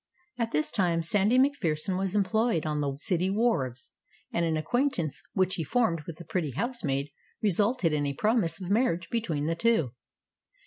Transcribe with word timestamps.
At 0.39 0.49
this 0.49 0.71
time 0.71 1.03
Sandy 1.03 1.37
MacPherson 1.37 1.95
was 1.95 2.15
employed 2.15 2.65
on 2.65 2.81
the 2.81 2.95
city 2.97 3.29
wharves, 3.29 3.93
and 4.33 4.43
an 4.43 4.57
acquaintance 4.57 5.21
which 5.33 5.53
he 5.53 5.63
formed 5.63 6.01
with 6.07 6.17
the 6.17 6.25
pretty 6.25 6.53
housemaid 6.53 7.11
resulted 7.39 7.93
in 7.93 8.07
a 8.07 8.15
promise 8.15 8.59
of 8.59 8.71
marriage 8.71 9.11
between 9.11 9.45
the 9.45 9.53
two. 9.53 9.91